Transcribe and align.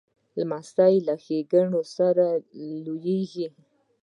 لمسی 0.39 0.95
له 1.07 1.15
ښېګڼو 1.23 1.81
سره 1.95 2.25
لویېږي. 2.85 3.47